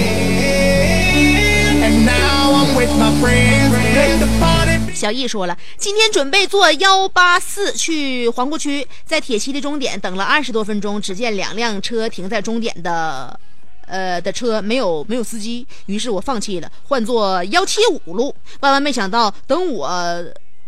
[4.99, 13.39] 小易说了，今天准备坐幺八四去皇姑区，在铁西的终点等了二十多分钟，只见两辆车停在终点的，
[13.87, 18.35] 呃的车没有没有司机，于是我放弃了，换坐幺七五路。
[18.59, 19.89] 万万没想到，等我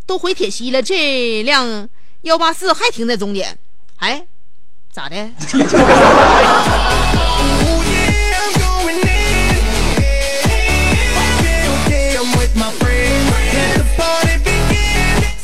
[0.06, 1.88] 都回铁西了，这辆
[2.22, 3.58] 幺八四还停在终点，
[3.96, 4.24] 哎，
[4.92, 5.16] 咋的？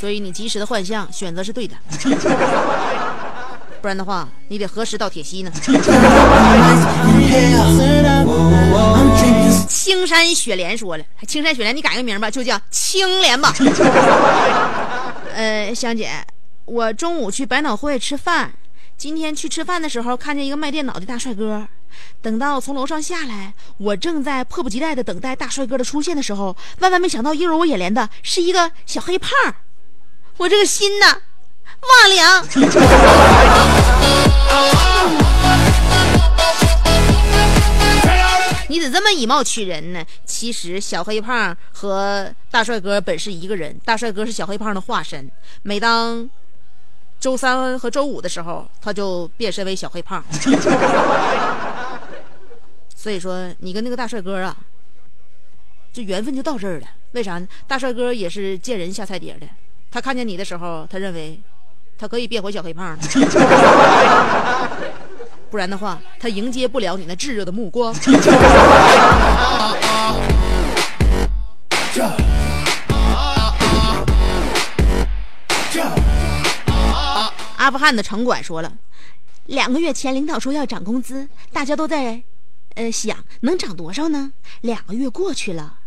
[0.06, 1.74] 所以你及时的换向选择是对的，
[3.82, 5.50] 不然的话，你得何时到铁西呢？
[9.68, 13.52] 青山雪莲说了，青山雪莲，你改个名吧，就叫青莲吧。
[15.34, 16.08] 呃，香姐，
[16.66, 18.52] 我中午去百脑汇吃饭，
[18.96, 21.66] 今天去吃饭的时候看见一个卖电脑的大帅哥。
[22.22, 29.65] 等到从楼上下来，我正在迫不及待的等待大帅哥的出现的时候，万万没想到映入我眼帘的是一个小黑胖儿。
[30.38, 31.06] 我这个心呐，
[31.80, 32.46] 哇凉。
[38.68, 40.04] 你咋这么以貌取人呢？
[40.26, 45.30] 其实小黑胖和大帅哥本是一个人，大帅哥是小黑胖的化身。
[45.62, 46.28] 每当
[47.18, 50.22] 周三和周五的时候，他就变身为小黑胖。
[52.94, 54.54] 所以说，你跟那个大帅哥啊，
[55.94, 56.86] 这缘分就到这儿了。
[57.12, 57.48] 为啥呢？
[57.66, 59.46] 大帅哥也是见人下菜碟的。
[59.96, 61.40] 他看见你的时候，他认为
[61.96, 62.98] 他可以变回小黑胖了，
[65.50, 67.94] 不然的话，他迎接不了你那炙热的目光。
[77.56, 78.70] 阿富汗的城管说了，
[79.46, 82.22] 两个月前领导说要涨工资，大家都在，
[82.74, 84.32] 呃想能涨多少呢？
[84.60, 85.78] 两个月过去了，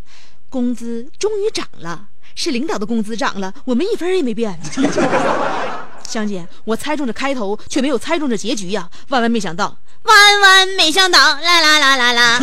[0.50, 4.60] 工资终于涨了，是领导的工资涨了，我们一分也没变。
[6.04, 12.40] 香姐，我猜中这开头，却没有猜中这结局呀、万万没想到，万万没想到，啦啦啦啦啦！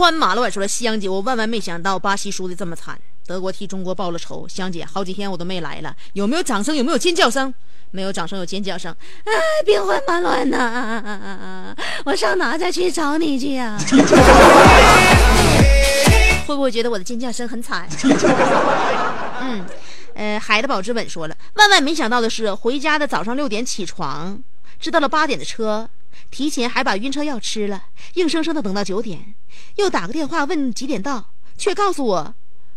[0.00, 4.48] 欢马乱说了，香姐，我万万没想到巴西输的这么惨，德国替中国报了仇。
[4.48, 6.74] 香姐，好几天我都没来了，有没有掌声？
[6.74, 7.52] 有没有尖叫声？
[7.90, 8.90] 没有掌声，有尖叫声。
[9.24, 9.32] 哎，
[9.66, 13.78] 兵荒马乱呐、我上哪再去找你去呀、
[16.46, 17.86] 会不会觉得我的尖叫声很惨？
[19.42, 19.66] 嗯，
[20.14, 24.42] 呃，海的宝之吻说了，万万没想到的是，回家的早上六点起床，
[24.78, 25.86] 知道了八点的车，
[26.30, 29.34] 提前还把晕车药吃了，硬生生的等到九点，
[29.76, 32.34] 又打个电话问几点到，却告诉我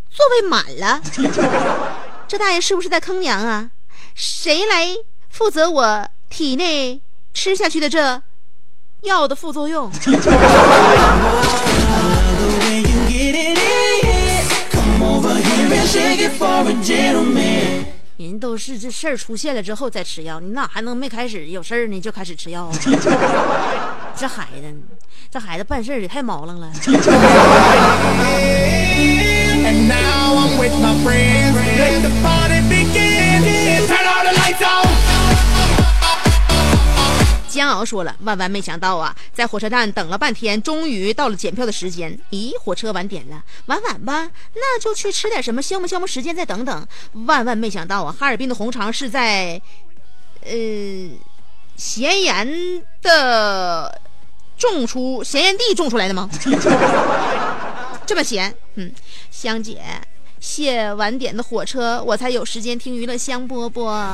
[0.10, 1.02] 座位满了。
[2.28, 3.72] 这大爷是不是在坑娘啊？
[4.16, 4.96] 谁来
[5.30, 7.02] 负责我体内
[7.34, 8.22] 吃下去的这
[9.02, 9.92] 药的副作用？
[18.24, 22.72] 人都是这事儿出现了之后再吃药，你哪还能没开始有事儿呢就开始吃药啊？
[24.16, 24.74] 这孩子，
[25.32, 26.72] 这孩子办事儿也太毛愣了。
[37.64, 42.20] 煎熬说了，万万没想到啊，在火车站等了半天，终于到了检票的时间。
[42.30, 46.86] 咦，火车晚点了，晚晚吧，那就去吃点什么，消磨消磨时间，再等等。
[47.26, 49.62] 万万没想到啊，哈尔滨的红肠是在，
[50.42, 50.52] 呃，
[51.78, 54.02] 咸盐的
[54.58, 56.30] 种出咸盐地种出来的吗？
[58.06, 58.94] 这么咸，嗯，
[59.32, 59.82] 香姐。
[60.44, 64.14] 谢晚点的火车，我才有时间听娱乐香饽饽。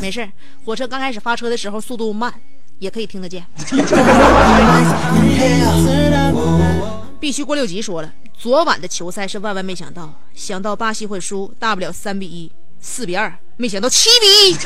[0.00, 0.26] 没事，
[0.64, 2.32] 火车刚开始发车的时候速度慢，
[2.78, 3.44] 也可以听得见。
[7.20, 12.50] 必须过六级说了，昨晚的球赛是万万没想到，想到巴西会输，大不了三比一、
[12.80, 14.56] 四比二，没想到七比一。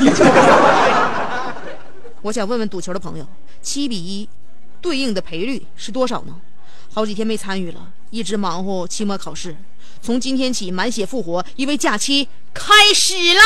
[2.23, 3.27] 我想问问赌球的朋友，
[3.61, 4.29] 七比一
[4.79, 6.33] 对应的赔率是多少呢？
[6.93, 9.55] 好几天没参与了，一直忙活期末考试，
[10.01, 13.41] 从今天起满血复活，因为假期开始了。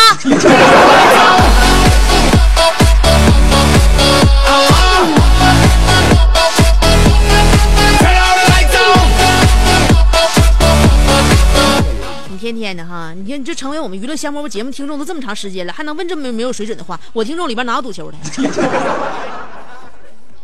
[12.40, 17.00] 天天的哈，你看你这成为我们娱乐香饽饽节目听众都这么长时间了，还能问这么没有水准的话？
[17.14, 18.18] 我听众里边哪有赌球的？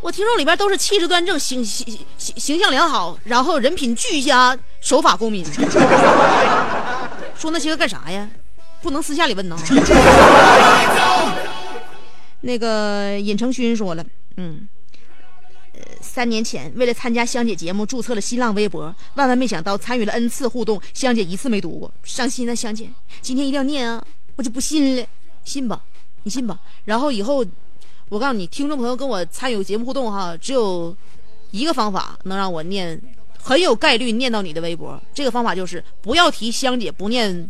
[0.01, 5.45] 我听众里边都是气质端正、形形形形象良好，然后人品俱佳、守法公民。
[7.37, 8.29] 说那些个干啥呀？
[8.81, 9.55] 不能私下里问呐。
[12.41, 14.05] 那个尹成勋说了，
[14.37, 14.67] 嗯。
[15.73, 22.53] 呃三年前，为了参加香姐节目，注册了新浪微博，万万没想到参与了 N 次互动，香姐一次没读过，伤心啊！
[22.53, 22.89] 香姐，
[23.21, 24.03] 今天一定要念啊！
[24.35, 25.05] 我就不信了，
[25.45, 25.81] 信吧，
[26.23, 26.59] 你信吧。
[26.83, 27.45] 然后以后，
[28.11, 30.93] 我告诉你，听众朋友跟我参与节目互动哈，只有
[31.51, 33.01] 一个方法能让我念，
[33.41, 35.01] 很有概率念到你的微博。
[35.13, 37.49] 这个方法就是不要提香姐不念。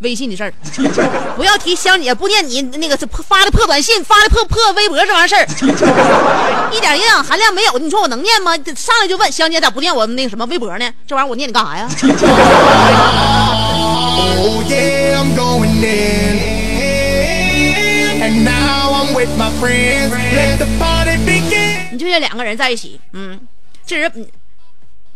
[0.00, 0.50] 微信的事儿，
[1.36, 5.46] 不要提香姐不念你那个发的破短信、发的破破微博这玩意儿事儿，
[6.72, 7.78] 一点营养含量没有。
[7.78, 8.56] 你说我能念吗？
[8.74, 10.90] 上来就问香姐咋不念我那个什么微博呢？
[11.06, 11.86] 这玩意儿我念你干啥呀？
[21.92, 23.40] 你就这两个人在一起，嗯，
[23.86, 24.30] 这人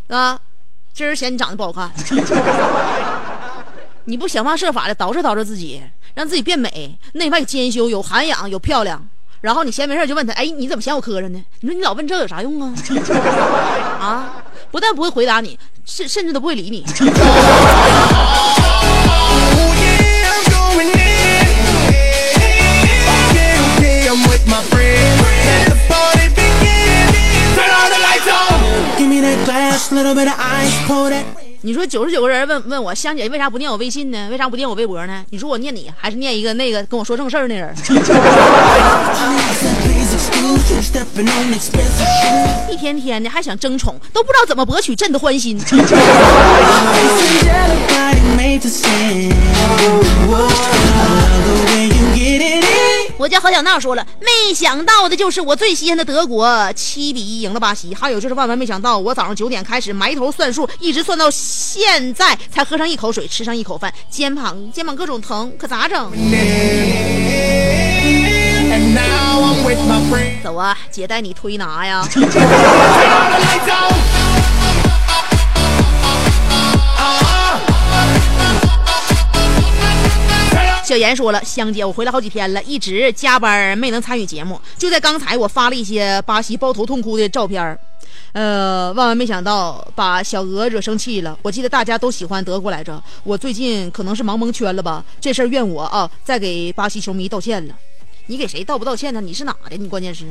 [0.09, 0.39] 啊，
[0.93, 1.91] 这人嫌你长得不好看。
[4.07, 5.83] 你不想方设法的捯饬捯饬自己，
[6.15, 9.07] 让自己变美，内外兼修，有涵养，有漂亮。
[9.41, 11.45] 然后你闲没事就问他，哎，你怎么嫌我磕碜呢？
[11.61, 12.75] 你说你老问这有啥用啊？
[14.01, 16.83] 啊，不但不会回答你，甚甚至都不会理你。
[31.63, 34.29] 你说九十九个人问问我香姐为啥不念我微信呢？
[34.31, 35.25] 为啥不念我微博呢？
[35.31, 37.75] 你说我念你还是念一个那个跟我说正事儿那人？
[42.69, 45.59] 一天天的还想争宠，都不知道怎么博取朕的欢心。
[53.17, 66.11] 我家何小闹说了，没想到的就是我最稀罕的德国七比一赢了巴西，还有就是万万没想到，我早上九点开始埋头算数，一直算到现在才喝上一口水，吃上一口饭，肩膀肩膀各种疼，可咋整？
[70.43, 72.05] 走啊，姐带你推拿呀。
[80.95, 84.61] 小严说了：“香姐，我回来好几天了，一直加班没能参与节目。
[84.79, 87.77] 就在刚才，我发了一些巴西抱头痛哭的照片
[88.33, 91.37] 呃，万万没想到把小鹅惹生气了。
[91.43, 95.05] 我记得大家都喜欢德国来着，我最近可能是忙蒙圈了吧？
[95.21, 96.09] 这事儿怨我啊！
[96.23, 97.75] 再给巴西球迷道歉了。
[98.27, 99.21] 你给谁道不道歉呢？
[99.21, 99.77] 你是哪的？
[99.77, 100.25] 你关键是。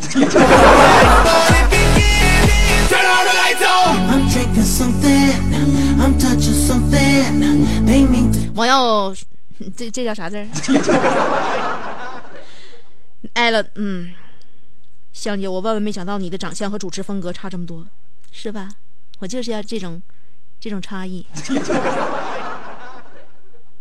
[8.55, 9.14] 我要。”
[9.76, 10.45] 这这叫啥字？
[13.34, 14.14] 挨了，嗯，
[15.14, 17.86] 香姐，我万万没想到你的长相和主持风格差这么多，
[18.32, 18.70] 是吧？
[19.20, 20.01] 我就是要这种，
[20.60, 21.26] 这种差异。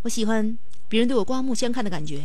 [0.02, 0.56] 我喜欢
[0.88, 2.22] 别人对我刮目相看的感觉。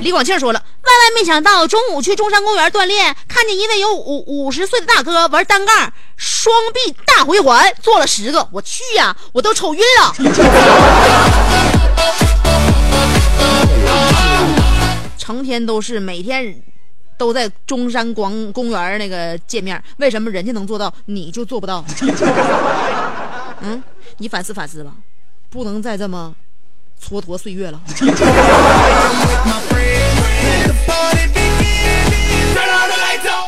[0.00, 0.64] 李广庆说了，
[0.94, 10.14] 万万没想到中午去中山公园锻炼，看见一位有五五十岁的大哥玩单杠双臂大回环，做了十个，我去呀，我都瞅晕了。
[15.18, 16.62] 成天都是每天
[17.18, 21.84] 都在中山广公园那个见面，为什么人家能做到，你就做不到？
[23.62, 23.82] 嗯，
[24.18, 24.92] 你反思反思吧，
[25.50, 26.32] 不能再这么。
[27.02, 27.80] 蹉跎岁月了。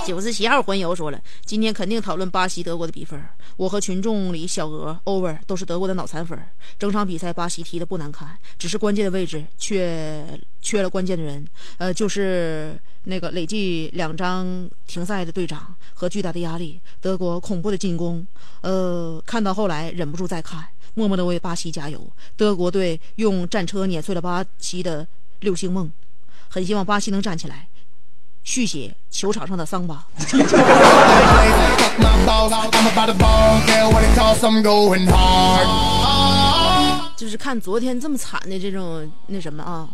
[0.07, 3.21] 九十七号环游说了，今天肯定讨论巴西德国的比分。
[3.57, 6.39] 我和群众里小鹅 over 都是德国的脑残粉。
[6.79, 10.25] 整场比赛巴西踢的不难看，只是关键的位置缺
[10.63, 11.45] 缺了关键的人。
[11.79, 16.81] 呃，就是那个累计两张停赛的队长和巨大的压力。
[17.01, 18.25] 德国恐怖的进攻，
[18.61, 20.65] 呃，看到后来忍不住再看。
[20.95, 22.09] 默默的为巴西加油！
[22.37, 25.05] 德国队用战车碾碎了巴西的
[25.41, 25.91] 六星梦，
[26.49, 27.67] 很希望巴西能站起来，
[28.47, 30.07] 续写球场上的桑巴。
[37.17, 39.89] 就是看昨天这么惨的这种那什么啊，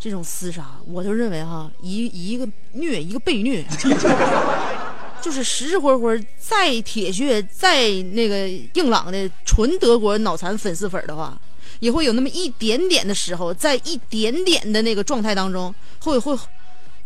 [0.00, 3.62] 这种厮杀，我就认为哈，一一个虐一个被虐。
[5.20, 11.38] 就是实实活活再铁血再那个硬朗的纯德国脑残粉丝粉的话，
[11.80, 16.34] 也会有那么一点点的时候，在一点点的那个状态当中，会会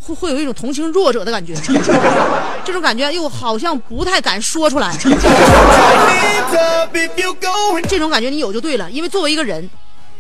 [0.05, 1.55] 会会有一种同情弱者的感觉，
[2.65, 4.95] 这种感觉又好像不太敢说出来。
[7.89, 9.69] 这种感觉你有就对了，因为作为一个人，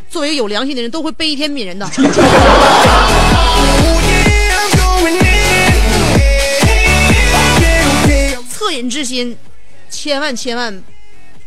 [0.08, 1.86] 作为一个有良心的人，都会悲天悯人的。
[8.58, 9.36] 恻隐之心，
[9.90, 10.82] 千万千万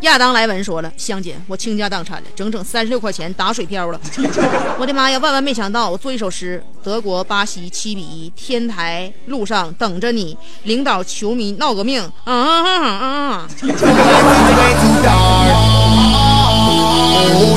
[0.00, 4.00] 亚当莱文说了香姐我倾家荡产了整整三十六块钱打水漂了。
[4.78, 13.48] 我的妈呀万万没想到我做一首诗德国巴西七比一天台路上等着你领导球迷闹革命啊啊啊啊啊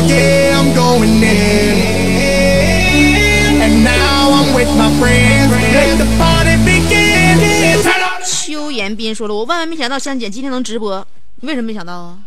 [0.08, 2.08] yeah i'm going in.
[3.62, 6.17] And now i'm with my friends.
[8.88, 11.06] 邱延斌说了：“我万万没想到香姐今天能直播，
[11.42, 12.18] 为什么没想到啊？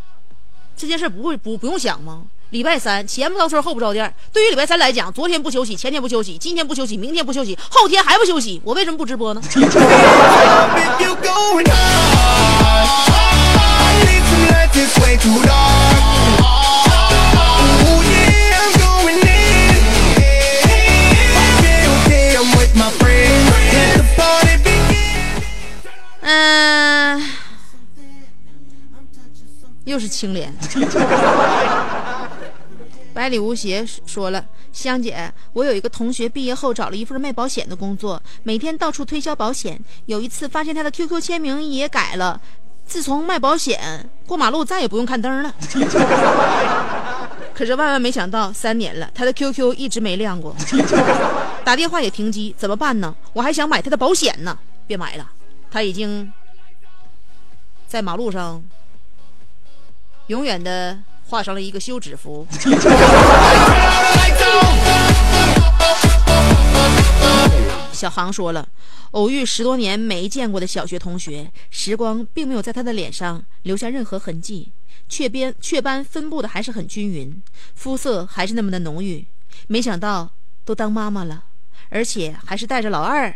[0.77, 2.25] 这件事不会不不用想吗？
[2.51, 9.41] 礼拜三前不着村后不着店，对于礼拜三来讲，昨天不休息，前天不休息，今天不休息，明天不休息，后天还不休息，我为什么不直播呢？
[29.91, 30.55] 又是青莲。
[33.13, 39.79] 百里无邪说了：“香姐，我有一个同学毕业后找了一份卖保险的工作，每天到处推销保险。
[40.07, 42.41] 有一次发现他的 QQ 签名也改了，
[42.87, 45.53] 自从卖保险，过马路再也不用看灯了。
[47.53, 50.55] 可是万万没想到，三年了，他的 QQ 一直没亮过，
[51.65, 53.15] 打电话也停机，怎么办呢？
[53.33, 55.29] 我还想买他的保险呢，别买了，
[55.69, 56.33] 他已经
[57.89, 58.63] 在马路上
[60.31, 62.47] 永远的画上了一个休止符。
[67.93, 68.65] 小航说了，
[69.11, 74.71] 偶遇十多年没见过的小学同学，时光并没有在他的脸上留下任何痕迹，
[75.09, 77.43] 雀边雀斑分布的还是很均匀，
[77.75, 79.27] 肤色还是那么的浓郁。
[79.67, 80.31] 没想到
[80.65, 81.43] 都当妈妈了，
[81.89, 83.35] 而且还是带着老二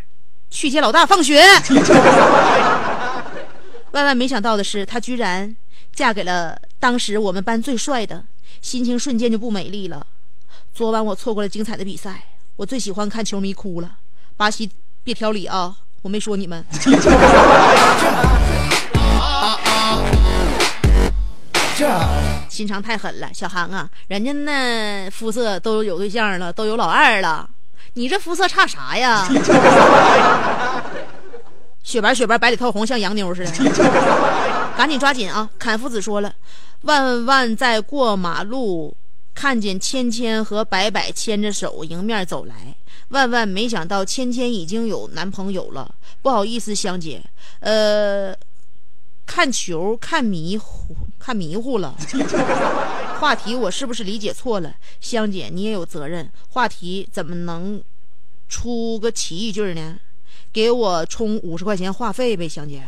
[0.49, 1.43] 去接老大放学。
[3.91, 5.55] 万万没想到的是，他居然
[5.95, 8.25] 嫁给了当时我们班最帅的，
[8.61, 10.07] 心情瞬间就不美丽了。
[10.75, 12.25] 昨晚我错过了精彩的比赛，
[12.57, 13.93] 我最喜欢看球迷哭了。
[14.37, 14.69] 巴西
[15.05, 16.65] 别挑理啊，我没说你们。
[22.49, 27.49] 心肠太狠了，小韩啊，人家那肤色都有对象了，都有老二了，
[27.95, 29.29] 你这肤色差啥呀？
[31.83, 33.51] 雪白雪白，白里透红，像洋妞似的。
[34.77, 35.49] 赶紧抓紧啊！
[35.59, 36.35] 侃夫子说了，
[36.83, 38.95] 万万在过马路
[39.33, 42.75] 看见芊芊和白白牵着手迎面走来，
[43.09, 45.95] 万万没想到芊芊已经有男朋友了。
[46.21, 47.23] 不好意思，香姐，
[47.61, 48.35] 呃，
[49.25, 51.97] 看球看迷糊，看迷糊了。
[53.21, 54.75] 话题我是不是理解错了？
[55.01, 56.29] 香姐，你也有责任。
[56.49, 57.81] 话题怎么能
[58.49, 59.99] 出个奇异句呢？
[60.55, 62.81] 给我充五十块钱话费呗，香姐。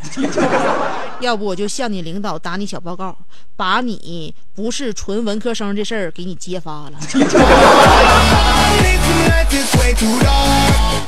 [1.21, 3.17] 要不我就向你领导打你小报告，
[3.57, 6.93] 把你不是纯文科生这事儿给你揭发了。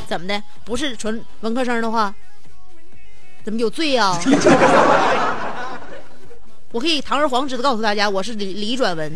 [0.05, 0.43] 怎么的？
[0.65, 2.13] 不是纯文科生的话，
[3.45, 4.19] 怎么有罪呀、
[6.73, 9.15] 我可以堂而皇之的告诉大家，我是理理转文。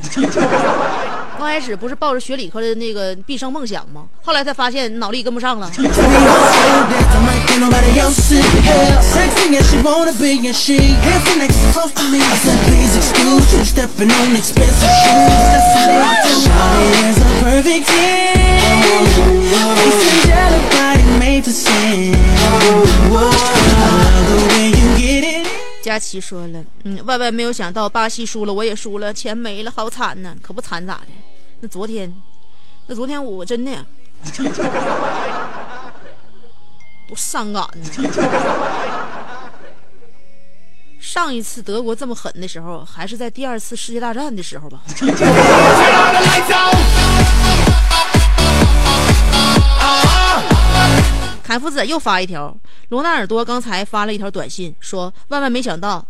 [1.43, 4.05] 刚开始不是抱着学理科的那个毕生梦想吗？
[4.23, 5.69] 后来才发现脑力跟不上了。
[5.73, 5.99] So dancing
[7.27, 9.01] like ain't nobody else in here.
[9.01, 12.21] Sexy as she wanna be, and she dancing next to close to me.
[12.21, 15.19] I said, please excuse you, stepping on expensive shoes.
[15.43, 16.47] That's it.
[16.47, 18.39] Shawty is a perfect ten.
[19.83, 22.15] It's angelic body made to sin.
[22.15, 22.71] I
[23.11, 23.35] love
[24.29, 25.47] the way you get it.
[25.83, 30.33] 佳琪说了，嗯，万万没有想到巴西输了，我也输了，钱没了，好惨呐！
[30.41, 31.07] 可不惨咋的？
[31.63, 32.13] 那昨天，
[32.87, 33.85] 那昨天我真的呀，
[37.07, 37.85] 多伤感呢。
[40.99, 44.81] 上一次德国这么狠的时候，还是在第二次世界大战的时候吧。
[51.41, 52.53] 凯夫子又发一条，
[52.89, 56.05] 罗纳尔多刚才发了一条短信，说万万没想到，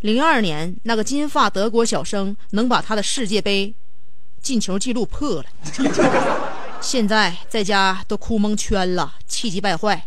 [0.00, 3.74] 零二年那个金发德国小生能把他的世界杯
[4.42, 5.44] 进球记录破了，
[6.80, 10.06] 现在在家都哭蒙圈了，气急败坏，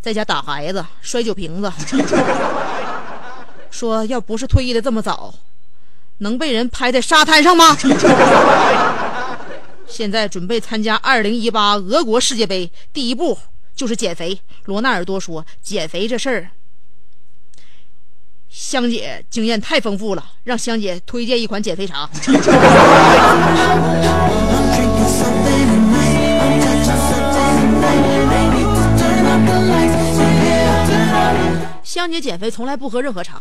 [0.00, 1.72] 在家打孩子，摔酒瓶子，
[3.70, 5.32] 说要不是退役的这么早，
[6.18, 7.76] 能被人拍在沙滩上吗？
[9.86, 13.38] 现在准备参加二零一八俄国世界杯，第一步
[13.74, 14.38] 就是减肥。
[14.66, 16.50] 罗纳尔多说，减肥这事儿。
[18.48, 22.08] 香姐经验太丰富了，让香姐推荐一款减肥茶。
[31.82, 33.40] 香姐减肥从来不喝任何茶。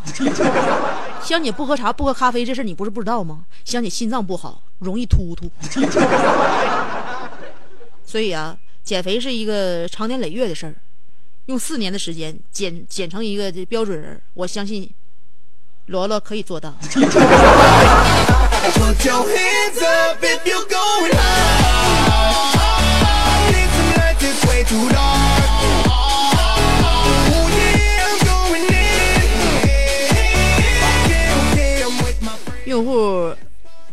[1.22, 3.42] 香姐不喝茶不喝咖啡这事你不是不知道吗？
[3.66, 5.50] 香姐心脏不好，容易突突。
[8.06, 10.76] 所以啊，减肥是一个长年累月的事儿。
[11.48, 14.90] 用四年的时间减减成一个这标准人，我相信
[15.86, 16.74] 罗罗可以做到。
[32.66, 33.34] 用户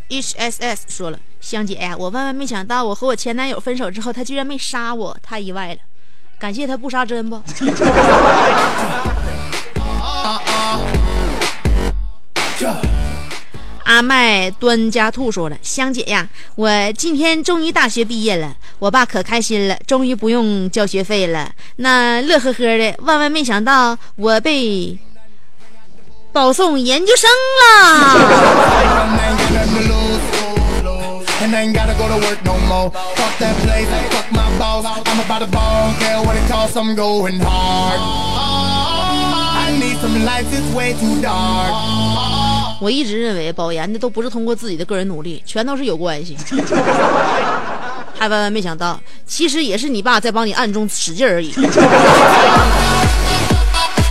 [0.09, 5.79] hss 说了：“香姐呀，我万万没想到，我和我前男友分手之后，他居然没杀我，太意外了。”
[6.39, 7.41] 感谢他不杀真不？
[13.83, 22.95] 阿麦端家兔说了：“香姐呀，我今天终于大学毕业了，我爸可开心了，终于不用交学费了，那乐呵呵的。
[22.99, 24.97] 万万没想到，我被
[26.33, 27.29] 保送研究生
[27.61, 28.25] 了。”
[31.41, 32.91] And I ain't gotta go to work no more.
[32.91, 34.85] Fuck that place, fuck my boss.
[34.85, 37.99] I'm about to ball, care what it costs, I'm going hard.
[39.57, 41.73] I need some lights, it's way too dark.
[42.79, 46.37] 我一直认为保研的都不是通过自己的个人努力，全都是有关系。
[48.17, 51.53] 还万万没想到，其实也是你爸在帮你暗中使劲而已。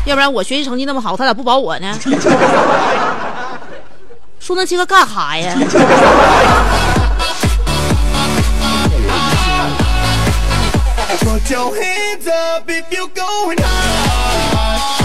[0.05, 1.99] 要不然我学习成绩那么好，他咋不保我呢？
[4.39, 5.55] 说那些个干哈呀？
[11.25, 15.05] Put your hands up if you go in high.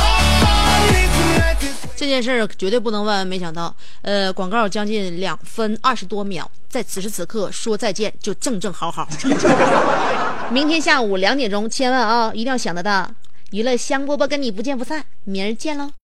[1.95, 3.75] 这件事儿绝对不能万万没想到。
[4.01, 9.07] 呃，广告将近两分二十多秒，在此时此刻说再见就正正好好。
[10.51, 13.09] 明天下午两点钟，千万啊，一定要想得到。
[13.51, 15.91] 娱乐香饽饽跟你不见不散，明儿见喽。